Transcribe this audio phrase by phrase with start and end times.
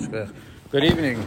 [0.00, 1.22] Good evening.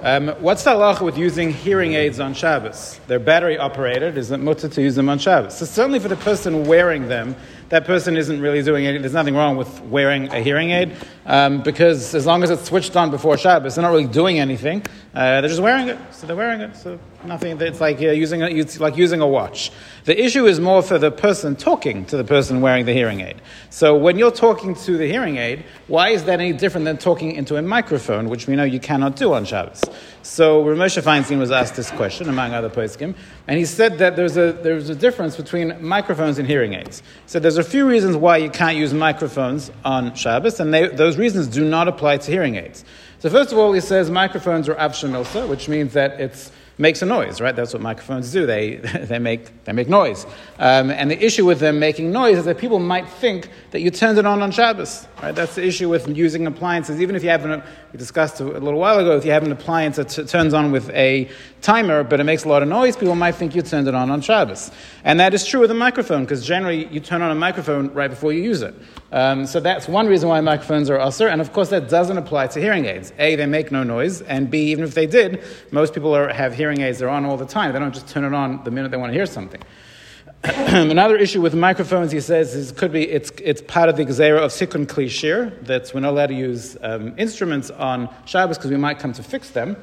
[0.00, 2.98] Um, what's the halacha with using hearing aids on Shabbos?
[3.06, 4.18] They're battery operated.
[4.18, 5.56] Is it mutter to use them on Shabbos?
[5.56, 7.36] So certainly for the person wearing them,
[7.68, 9.02] that person isn't really doing anything.
[9.02, 10.96] There's nothing wrong with wearing a hearing aid
[11.26, 14.84] um, because as long as it's switched on before Shabbos, they're not really doing anything.
[15.14, 15.98] Uh, they're just wearing it.
[16.12, 16.76] So they're wearing it.
[16.76, 17.58] So nothing.
[17.60, 19.72] It's like uh, using a, it's like using a watch.
[20.04, 23.40] The issue is more for the person talking to the person wearing the hearing aid.
[23.70, 27.32] So when you're talking to the hearing aid, why is that any different than talking
[27.32, 29.82] into a microphone, which we know you cannot do on Shabbos?
[30.22, 33.14] So Ramosha Feinstein was asked this question, among other poskim,
[33.46, 37.02] and he said that there's a, there's a difference between microphones and hearing aids.
[37.24, 41.16] So there's a few reasons why you can't use microphones on Shabbos, and they, those
[41.16, 42.84] reasons do not apply to hearing aids.
[43.20, 47.06] So first of all, he says microphones are avshamilsa, which means that it makes a
[47.06, 47.54] noise, right?
[47.54, 48.46] That's what microphones do.
[48.46, 50.24] They, they, make, they make noise.
[50.60, 53.90] Um, and the issue with them making noise is that people might think that you
[53.90, 55.34] turned it on on Shabbos, right?
[55.34, 57.00] That's the issue with using appliances.
[57.00, 57.60] Even if you have an,
[57.92, 60.70] we discussed a little while ago, if you have an appliance that t- turns on
[60.70, 61.28] with a
[61.60, 64.10] timer, but it makes a lot of noise, people might think you turned it on
[64.10, 64.70] on Shabbos.
[65.02, 68.08] And that is true with a microphone, because generally you turn on a microphone right
[68.08, 68.76] before you use it.
[69.10, 72.48] Um, so that's one reason why microphones are usher, and of course that doesn't apply
[72.48, 73.12] to hearing aids.
[73.18, 76.54] A, they make no noise, and B, even if they did, most people are, have
[76.54, 77.72] hearing aids, they're on all the time.
[77.72, 79.62] They don't just turn it on the minute they want to hear something.
[80.44, 84.40] Another issue with microphones, he says, is could be it's, it's part of the gezerah
[84.40, 88.76] of tikkun klishir, that we're not allowed to use um, instruments on Shabbos because we
[88.76, 89.76] might come to fix them.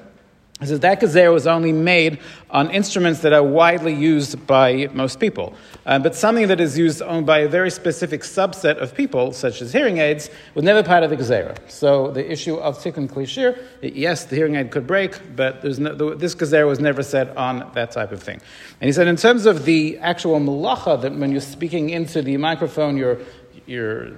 [0.62, 2.18] He says that gezerah was only made
[2.50, 5.54] on instruments that are widely used by most people.
[5.86, 9.74] Uh, but something that is used by a very specific subset of people, such as
[9.74, 11.58] hearing aids, was never part of the gezerah.
[11.70, 16.34] So the issue of tikkun klishir, yes, the hearing aid could break, but no, this
[16.34, 18.40] gezerah was never said on that type of thing.
[18.80, 22.38] And he said in terms of the actual malacha, that when you're speaking into the
[22.38, 23.20] microphone, you're,
[23.66, 24.12] you're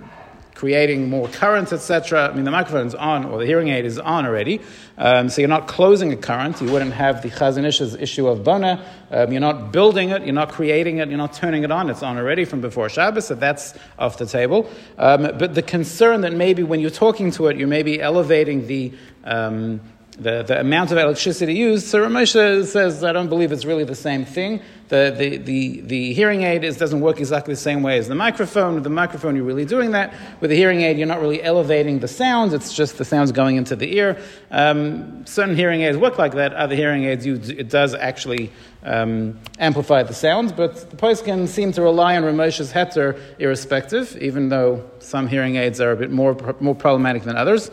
[0.58, 2.30] creating more current, etc.
[2.32, 4.60] I mean, the microphone is on, or the hearing aid is on already,
[4.98, 6.60] um, so you're not closing a current.
[6.60, 8.84] You wouldn't have the Chazon Ish's issue of bona.
[9.12, 11.92] Um, you're not building it, you're not creating it, you're not turning it on.
[11.92, 14.67] It's on already from before Shabbos, so that's off the table.
[14.98, 18.66] Um, but the concern that maybe when you're talking to it, you may be elevating
[18.66, 18.94] the
[19.26, 19.80] um,
[20.20, 21.88] the, the amount of electricity used.
[21.88, 24.62] So Ramosha says, I don't believe it's really the same thing.
[24.89, 28.15] The, the, the, the hearing aid is, doesn't work exactly the same way as the
[28.15, 28.75] microphone.
[28.75, 30.14] With the microphone, you're really doing that.
[30.39, 32.53] With the hearing aid, you're not really elevating the sounds.
[32.53, 34.21] It's just the sounds going into the ear.
[34.49, 36.53] Um, certain hearing aids work like that.
[36.53, 38.49] Other hearing aids, you, it does actually
[38.83, 40.53] um, amplify the sounds.
[40.53, 45.81] But the poskim seem to rely on Ramosha's heter irrespective, even though some hearing aids
[45.81, 47.69] are a bit more, more problematic than others.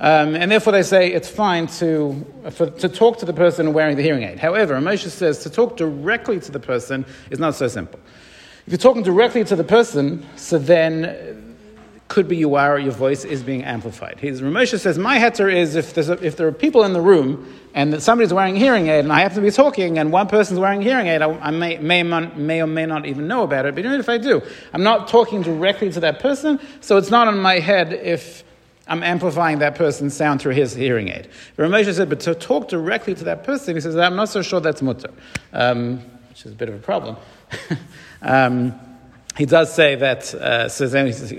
[0.00, 3.96] Um, and therefore, they say it's fine to, for, to talk to the person wearing
[3.96, 4.38] the hearing aid.
[4.38, 8.00] However, Moshe says to talk directly to the person is not so simple.
[8.66, 11.56] If you're talking directly to the person, so then
[12.08, 14.18] could be you are, your voice is being amplified.
[14.18, 17.54] His Ramosha says, my heter is if, a, if there are people in the room
[17.74, 20.80] and somebody's wearing hearing aid and I have to be talking and one person's wearing
[20.80, 23.84] hearing aid, I, I may, may, may, or may not even know about it, but
[23.84, 24.40] even if I do,
[24.72, 28.42] I'm not talking directly to that person, so it's not on my head if
[28.86, 31.28] I'm amplifying that person's sound through his hearing aid.
[31.58, 34.60] Ramosha said, but to talk directly to that person, he says, I'm not so sure
[34.60, 35.10] that's mutter,
[35.52, 36.02] um,
[36.38, 37.16] which is a bit of a problem.
[38.22, 38.87] um,
[39.38, 40.34] he does say that.
[40.34, 40.86] Uh, so,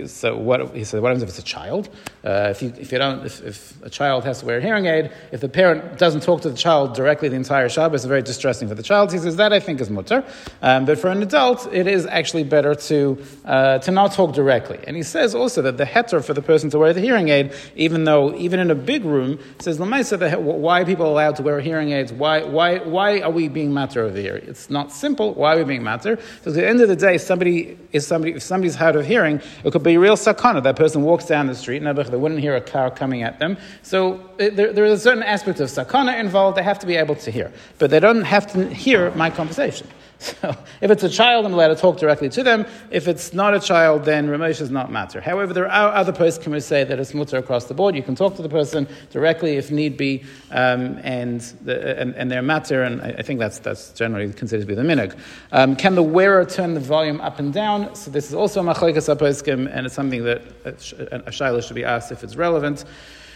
[0.08, 1.90] so what he says what happens if it's a child?
[2.24, 4.86] Uh, if you if you don't if, if, a child has to wear a hearing
[4.86, 8.22] aid, if the parent doesn't talk to the child directly the entire Shabbos, it's very
[8.22, 9.12] distressing for the child.
[9.12, 10.24] He says that I think is mutter,
[10.62, 14.80] um, but for an adult, it is actually better to uh, to not talk directly.
[14.88, 17.54] And he says also that the heter for the person to wear the hearing aid,
[17.76, 21.60] even though even in a big room, says Lamaisa, why are people allowed to wear
[21.60, 22.14] hearing aids?
[22.14, 24.38] Why why why are we being matter over here?
[24.38, 25.34] It's not simple.
[25.34, 26.18] Why are we being matter?
[26.44, 29.42] So at the end of the day, somebody is somebody, if somebody's hard of hearing,
[29.64, 30.62] it could be real sakana.
[30.64, 33.58] That person walks down the street, and they wouldn't hear a car coming at them.
[33.82, 36.58] So there, there is a certain aspect of sakana involved.
[36.58, 39.88] They have to be able to hear, but they don't have to hear my conversation.
[40.42, 42.66] So if it's a child, I'm allowed to talk directly to them.
[42.92, 45.22] If it's not a child, then Ramesh is not matter.
[45.22, 47.96] However, there are other posts who say that it's mutter across the board.
[47.96, 52.30] You can talk to the person directly if need be, um, and, the, and, and
[52.30, 55.18] they're matter, and I, I, think that's, that's generally considered to be the minig.
[55.54, 57.79] Um, can the wearer turn the volume up and down?
[57.96, 59.08] So this is also a machlokes
[59.50, 62.86] and it's something that a, a shaila should be asked if it's relevant.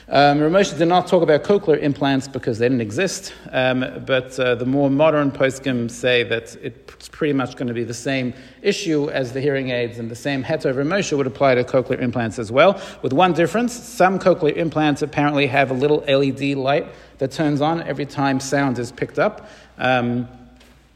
[0.10, 4.56] Um, Ramesh did not talk about cochlear implants because they didn't exist, um, but uh,
[4.56, 9.10] the more modern poskim say that it's pretty much going to be the same issue
[9.12, 12.52] as the hearing aids, and the same heter Ramesh would apply to cochlear implants as
[12.52, 13.72] well, with one difference.
[13.72, 16.88] Some cochlear implants apparently have a little LED light
[17.20, 19.48] that turns on every time sound is picked up.
[19.78, 20.28] Um,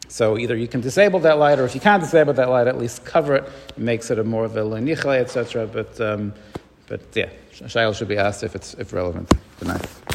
[0.07, 2.77] so either you can disable that light, or if you can't disable that light, at
[2.77, 3.43] least cover it.
[3.69, 5.67] It makes it a more of a lenichle, etc.
[5.67, 6.33] But, um,
[6.87, 9.31] but yeah, Shail should be asked if it's if relevant.
[9.59, 10.06] Good night.